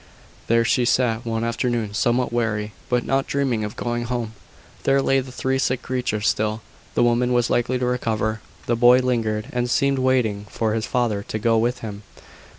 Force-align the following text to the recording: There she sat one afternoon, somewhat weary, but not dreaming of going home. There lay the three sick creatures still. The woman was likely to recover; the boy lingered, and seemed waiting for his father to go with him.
There 0.47 0.65
she 0.65 0.83
sat 0.83 1.27
one 1.27 1.43
afternoon, 1.43 1.93
somewhat 1.93 2.33
weary, 2.33 2.73
but 2.89 3.05
not 3.05 3.27
dreaming 3.27 3.63
of 3.63 3.75
going 3.75 4.05
home. 4.05 4.33
There 4.81 4.99
lay 4.99 5.19
the 5.19 5.31
three 5.31 5.59
sick 5.59 5.83
creatures 5.83 6.27
still. 6.27 6.61
The 6.95 7.03
woman 7.03 7.33
was 7.33 7.51
likely 7.51 7.77
to 7.77 7.85
recover; 7.85 8.41
the 8.65 8.75
boy 8.75 8.97
lingered, 9.01 9.45
and 9.53 9.69
seemed 9.69 9.99
waiting 9.99 10.45
for 10.49 10.73
his 10.73 10.87
father 10.87 11.21
to 11.27 11.37
go 11.37 11.55
with 11.59 11.81
him. 11.81 12.01